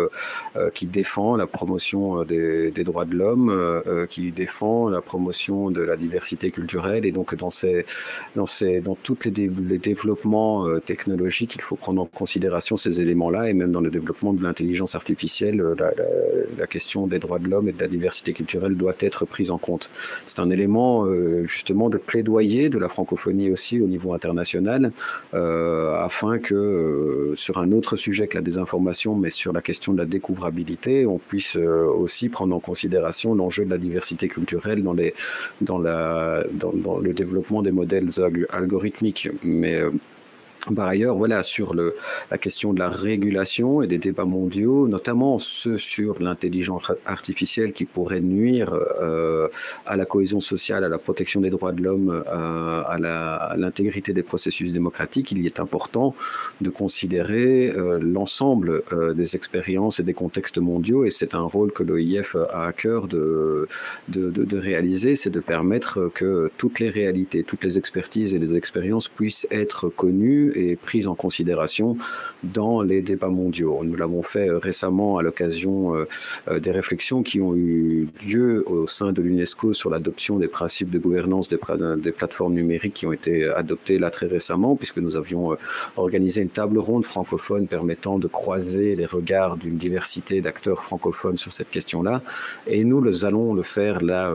[0.75, 6.51] qui défend la promotion des, droits de l'homme, qui défend la promotion de la diversité
[6.51, 7.05] culturelle.
[7.05, 7.87] Et donc, dans, ces,
[8.37, 9.31] dans, ces, dans tous les,
[9.79, 13.51] développements technologiques, il faut prendre en considération ces éléments-là.
[13.51, 15.93] Et même dans le développement de l'intelligence artificielle, la,
[16.59, 19.59] la, question des droits de l'homme et de la diversité culturelle doit être prise en
[19.59, 19.91] compte.
[20.27, 24.93] C'est un élément euh, justement de plaidoyer de la francophonie aussi au niveau international,
[25.33, 29.93] euh, afin que euh, sur un autre sujet que la désinformation, mais sur la question
[29.93, 34.93] de la découvrabilité, on puisse aussi prendre en considération l'enjeu de la diversité culturelle dans,
[34.93, 35.14] les,
[35.61, 38.11] dans, la, dans le développement des modèles
[38.51, 39.29] algorithmiques.
[39.43, 39.81] Mais
[40.72, 41.94] par ailleurs, voilà, sur le,
[42.31, 47.85] la question de la régulation et des débats mondiaux, notamment ceux sur l'intelligence artificielle qui
[47.85, 48.72] pourrait nuire
[49.03, 49.48] euh,
[49.85, 54.22] à la cohésion sociale, à la protection des droits de l'homme, euh, à l'intégrité des
[54.22, 56.14] processus démocratiques, il y est important
[56.61, 61.72] de considérer euh, l'ensemble euh, des expériences et des contextes mondiaux, et c'est un rôle
[61.72, 63.68] que l'OIF a à cœur de,
[64.09, 68.38] de, de, de réaliser, c'est de permettre que toutes les réalités, toutes les expertises et
[68.38, 71.97] les expériences puissent être connues et prise en considération
[72.43, 73.81] dans les débats mondiaux.
[73.85, 76.05] Nous l'avons fait euh, récemment à l'occasion euh,
[76.49, 80.90] euh, des réflexions qui ont eu lieu au sein de l'UNESCO sur l'adoption des principes
[80.90, 81.59] de gouvernance des,
[82.12, 85.57] plateformes numériques qui ont été adoptés là très récemment, puisque nous avions
[85.97, 91.53] organisé une table ronde francophone permettant de croiser les regards d'une diversité d'acteurs francophones sur
[91.53, 92.23] cette question-là.
[92.67, 94.33] Et nous le allons le faire là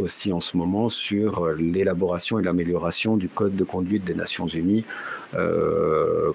[0.00, 4.84] aussi en ce moment sur l'élaboration et l'amélioration du code de conduite des Nations Unies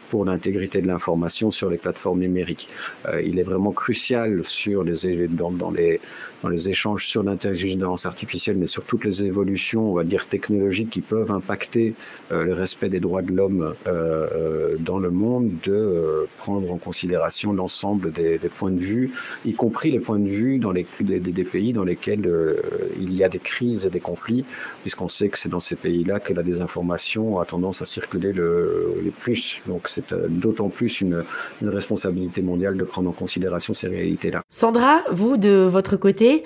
[0.10, 2.70] pour l'intégrité de l'information sur les plateformes numériques.
[3.08, 6.00] Euh, il est vraiment crucial sur les, dans, dans les,
[6.42, 10.90] dans les échanges sur l'intelligence artificielle, mais sur toutes les évolutions, on va dire, technologiques
[10.90, 11.96] qui peuvent impacter
[12.32, 13.74] euh, le respect des droits de l'homme
[14.80, 19.12] dans le monde, de prendre en considération l'ensemble des, des, points de vue,
[19.46, 22.30] y compris les points de vue dans les, des, des pays dans lesquels
[23.00, 24.46] il y a des crises et des conflits,
[24.82, 28.83] puisqu'on sait que c'est dans ces pays-là que la désinformation a tendance à circuler le,
[29.04, 29.62] les plus.
[29.68, 31.24] Donc c'est euh, d'autant plus une,
[31.62, 34.42] responsabilité mondiale de prendre en considération ces réalités-là.
[34.50, 36.44] Sandra, vous, de votre côté,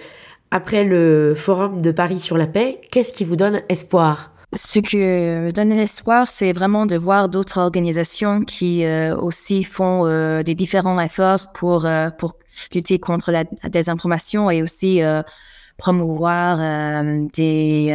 [0.51, 4.31] après le Forum de Paris sur la paix, qu'est-ce qui vous donne espoir?
[4.53, 10.05] Ce qui me donne espoir, c'est vraiment de voir d'autres organisations qui euh, aussi font
[10.05, 11.85] euh, des différents efforts pour
[12.17, 12.33] pour
[12.73, 15.01] lutter contre la désinformation et aussi
[15.77, 17.93] promouvoir des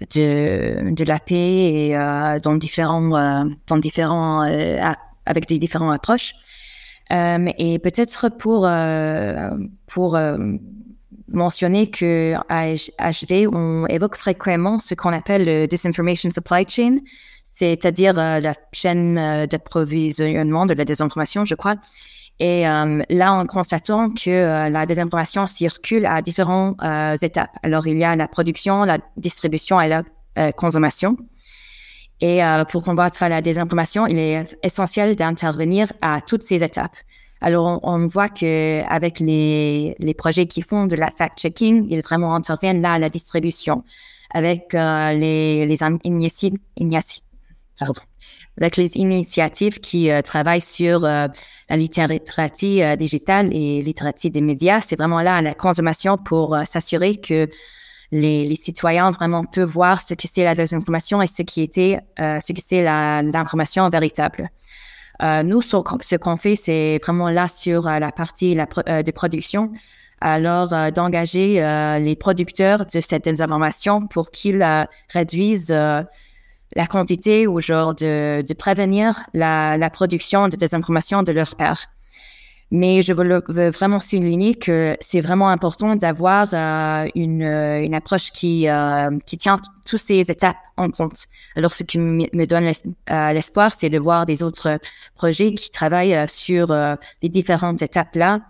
[0.00, 4.78] de, de la paix et euh, dans différents, euh, dans différents, euh,
[5.26, 6.34] avec des différentes approches.
[7.10, 8.68] et peut-être pour
[9.86, 10.18] pour
[11.28, 12.74] mentionner que à
[13.12, 16.98] HD, on évoque fréquemment ce qu'on appelle le disinformation supply chain,
[17.44, 21.76] c'est-à-dire la chaîne d'approvisionnement de la désinformation, je crois.
[22.40, 27.50] Et euh, là, en constatant que euh, la désinformation circule à différentes euh, étapes.
[27.62, 30.02] Alors, il y a la production, la distribution et la
[30.52, 31.16] consommation.
[32.20, 36.96] Et pour combattre la désinformation, il est essentiel d'intervenir à toutes ces étapes.
[37.40, 42.34] Alors, on, voit que avec les, les projets qui font de la fact-checking, ils vraiment
[42.34, 43.84] interviennent là à la distribution.
[44.32, 45.82] Avec les, les
[47.78, 48.00] pardon,
[48.58, 51.26] avec les initiatives qui euh, travaillent sur euh,
[51.68, 54.80] la littératie euh, digitale et littératie des médias.
[54.80, 57.48] C'est vraiment là la consommation pour s'assurer que
[58.12, 61.98] les, les, citoyens vraiment peuvent voir ce que c'est la désinformation et ce qui était,
[62.18, 64.50] ce que c'est l'information véritable.
[65.20, 69.72] nous, ce qu'on fait, c'est vraiment là sur la partie de production.
[70.20, 71.54] Alors, d'engager
[71.98, 74.64] les producteurs de cette désinformation pour qu'ils
[75.08, 75.74] réduisent
[76.74, 81.86] la quantité ou genre de, de prévenir la, la, production de désinformation de leur père.
[82.70, 88.32] Mais je veux, veux vraiment souligner que c'est vraiment important d'avoir euh, une, une approche
[88.32, 91.26] qui, euh, qui tient toutes ces étapes en compte.
[91.56, 92.72] Alors, ce qui me donne
[93.10, 94.80] euh, l'espoir, c'est de voir des autres
[95.14, 96.74] projets qui travaillent sur
[97.22, 98.40] les différentes étapes-là.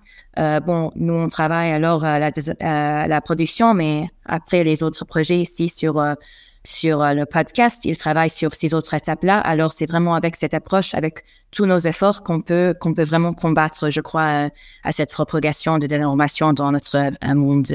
[0.60, 2.30] bon, nous, on travaille alors à la,
[3.06, 6.00] la production, mais après les autres projets ici sur
[6.64, 9.38] sur euh, le podcast, il travaille sur ces autres étapes-là.
[9.38, 13.32] Alors, c'est vraiment avec cette approche, avec tous nos efforts, qu'on peut qu'on peut vraiment
[13.32, 14.48] combattre, je crois, euh,
[14.82, 17.68] à cette propagation de désinformation dans notre euh, monde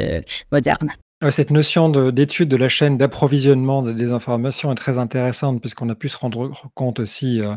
[0.52, 0.94] moderne.
[1.32, 6.08] Cette notion d'étude de, la chaîne d'approvisionnement des informations est très intéressante puisqu'on a pu
[6.08, 7.56] se rendre compte aussi, euh,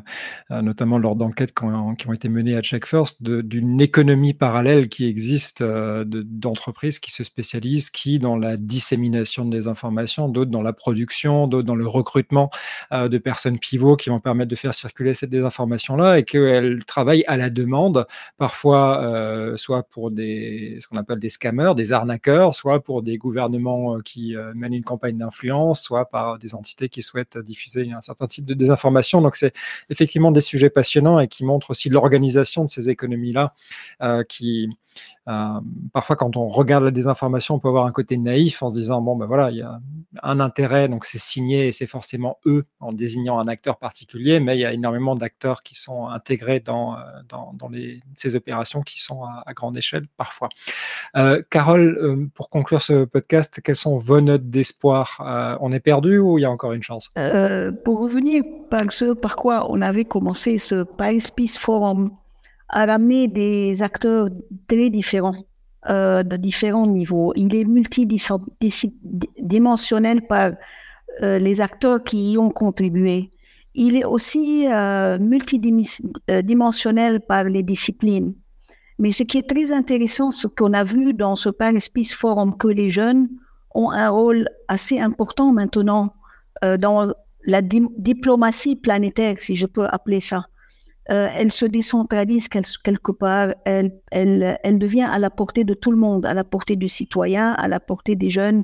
[0.51, 5.07] euh, notamment lors d'enquêtes qui, ont été menées à Check First, d'une économie parallèle qui
[5.07, 10.73] existe euh, d'entreprises qui se spécialisent, qui dans la dissémination des informations, d'autres dans la
[10.73, 12.51] production, d'autres dans le recrutement
[12.91, 17.37] de personnes pivots qui vont permettre de faire circuler cette désinformation-là et qu'elles travaillent à
[17.37, 18.07] la demande,
[18.39, 24.03] parfois soit pour ce qu'on appelle des scammers, des arnaqueurs, soit pour des gouvernements euh,
[24.05, 28.27] qui euh, mènent une campagne d'influence, soit par des entités qui souhaitent diffuser un certain
[28.27, 29.23] type de désinformation.
[29.23, 29.55] Donc c'est
[29.91, 33.55] effectivement des sujets passionnants et qui montrent aussi l'organisation de ces économies-là
[34.03, 34.69] euh, qui,
[35.29, 35.61] euh,
[35.93, 39.01] parfois, quand on regarde la désinformation, on peut avoir un côté naïf en se disant
[39.01, 39.79] bon, ben voilà, il y a
[40.23, 44.57] un intérêt, donc c'est signé et c'est forcément eux en désignant un acteur particulier, mais
[44.57, 49.53] il y a énormément d'acteurs qui sont intégrés dans, euh, ces opérations qui sont à,
[49.55, 50.49] grande échelle parfois.
[51.17, 55.59] Euh, Carole, pour conclure ce podcast, quelles sont vos notes d'espoir?
[55.61, 57.11] On est perdu ou il y a encore une chance?
[57.85, 62.11] Pour revenir par ce par quoi on avait commencé ce Paris Peace Forum
[62.73, 64.29] a ramené des acteurs
[64.67, 65.47] très différents,
[65.89, 67.33] euh, de différents niveaux.
[67.37, 70.53] Il est multidimensionnel par
[71.23, 73.31] euh, les acteurs qui y ont contribué.
[73.75, 78.35] Il est aussi euh, multidimensionnel par les disciplines.
[78.99, 82.55] Mais ce qui est très intéressant, ce qu'on a vu dans ce Paris Peace Forum,
[82.57, 83.29] que les jeunes
[83.75, 86.13] ont un rôle assez important maintenant
[86.65, 87.13] euh, dans
[87.45, 90.45] la diplomatie planétaire, si je peux appeler ça.
[91.11, 95.91] Euh, elle se décentralise quelque part, elle, elle, elle devient à la portée de tout
[95.91, 98.63] le monde, à la portée du citoyen, à la portée des jeunes.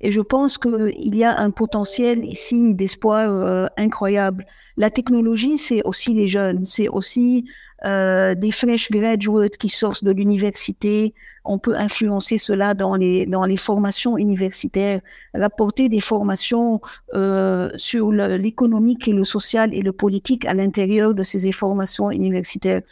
[0.00, 4.46] Et je pense qu'il y a un potentiel ici d'espoir euh, incroyable.
[4.78, 7.44] La technologie, c'est aussi les jeunes, c'est aussi
[7.84, 11.14] euh, des fresh graduates qui sortent de l'université.
[11.44, 15.00] On peut influencer cela dans les dans les formations universitaires,
[15.34, 16.80] rapporter des formations
[17.14, 22.82] euh, sur l'économique et le social et le politique à l'intérieur de ces formations universitaires.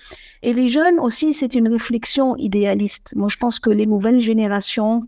[0.42, 3.14] Et les jeunes aussi, c'est une réflexion idéaliste.
[3.14, 5.06] Moi, je pense que les nouvelles générations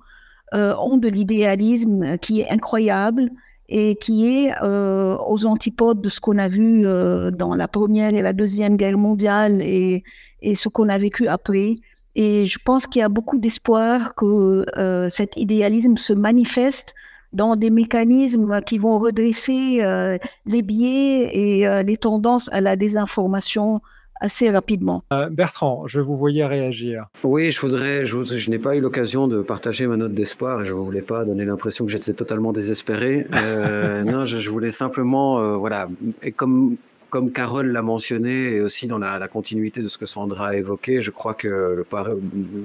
[0.54, 3.32] euh, ont de l'idéalisme qui est incroyable
[3.68, 8.14] et qui est euh, aux antipodes de ce qu'on a vu euh, dans la Première
[8.14, 10.04] et la Deuxième Guerre mondiale et,
[10.40, 11.74] et ce qu'on a vécu après.
[12.14, 16.94] Et je pense qu'il y a beaucoup d'espoir que euh, cet idéalisme se manifeste
[17.32, 22.74] dans des mécanismes qui vont redresser euh, les biais et euh, les tendances à la
[22.74, 23.80] désinformation
[24.20, 25.04] assez rapidement.
[25.12, 27.06] Euh, Bertrand, je vous voyais réagir.
[27.24, 30.72] Oui, je voudrais, je, n'ai pas eu l'occasion de partager ma note d'espoir et je
[30.72, 33.26] ne voulais pas donner l'impression que j'étais totalement désespéré.
[33.34, 35.88] Euh, non, je, voulais simplement, euh, voilà,
[36.22, 36.76] et comme
[37.10, 41.00] comme Carole l'a mentionné, et aussi dans la, continuité de ce que Sandra a évoqué,
[41.00, 41.86] je crois que le,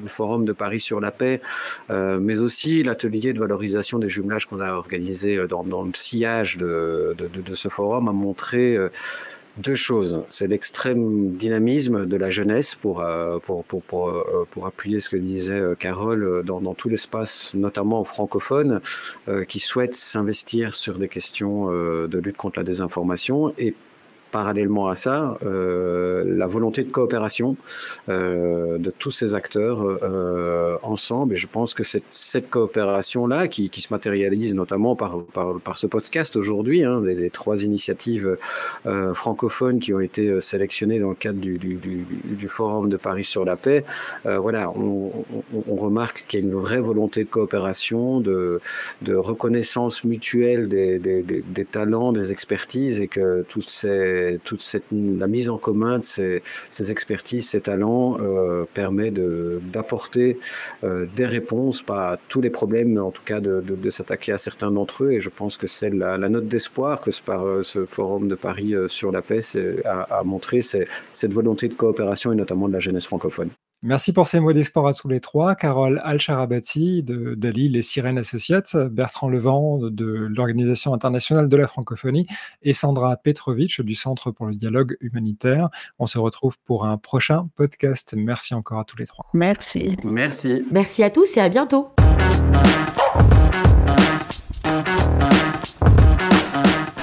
[0.08, 1.39] forum de Paris sur la paix,
[1.89, 7.56] mais aussi l'atelier de valorisation des jumelages qu'on a organisé dans, le sillage de, de,
[7.56, 8.78] ce forum a montré
[9.58, 10.24] deux choses.
[10.30, 15.10] C'est l'extrême dynamisme de la jeunesse pour, euh, pour, pour, pour, euh, pour, appuyer ce
[15.10, 18.82] que disait euh, Carole dans, dans tout l'espace, notamment francophone,
[19.47, 23.76] qui souhaite s'investir sur des questions de lutte contre la désinformation et
[24.34, 27.56] parallèlement à ça, euh, la volonté de coopération
[28.10, 31.36] euh, de tous ces acteurs euh, ensemble.
[31.36, 35.14] Et je pense que cette, cette coopération-là, qui, se matérialise notamment par,
[35.76, 38.38] ce podcast aujourd'hui, hein, les, trois initiatives
[39.14, 43.84] francophones qui ont été sélectionnées dans le cadre du, Forum de Paris sur la paix,
[44.24, 45.12] voilà, on,
[45.68, 48.60] remarque qu'il y a une vraie volonté de coopération, de,
[49.08, 55.50] reconnaissance mutuelle des, des, talents, des expertises, et que tous ces toute cette, la mise
[55.50, 56.42] en commun de ces,
[56.92, 60.40] expertises, ces talents euh, permet d'apporter
[60.84, 64.32] euh, des réponses, pas à tous les problèmes, mais en tout cas de, de, s'attaquer
[64.32, 65.12] à certains d'entre eux.
[65.12, 68.28] Et je pense que c'est la, la, note d'espoir que ce, par, euh, ce forum
[68.28, 69.42] de Paris sur la paix
[69.86, 73.50] a, a montré, c'est cette volonté de coopération et notamment de la jeunesse francophone.
[73.86, 75.56] Merci pour ces mots d'espoir à tous les trois.
[75.56, 82.26] Carole Al-Sharabati de d'Ali Les Sirènes Associates, Bertrand Levent de l'Organisation internationale de la francophonie
[82.62, 85.68] et Sandra Petrovitch du Centre pour le dialogue humanitaire.
[86.00, 88.14] On se retrouve pour un prochain podcast.
[88.16, 89.26] Merci encore à tous les trois.
[89.34, 89.98] Merci.
[90.06, 90.64] Merci.
[90.72, 91.90] Merci à tous et à bientôt.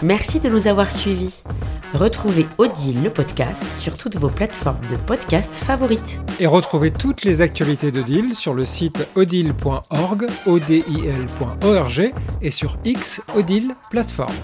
[0.02, 1.42] Merci de nous avoir suivis.
[1.94, 6.20] Retrouvez Odile, le podcast, sur toutes vos plateformes de podcast favorites.
[6.38, 12.12] Et retrouvez toutes les actualités d'Odile sur le site odile.org, odil.org
[12.42, 14.34] et sur X Odile Plateforme.